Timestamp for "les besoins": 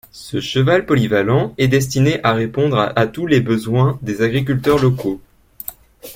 3.27-3.99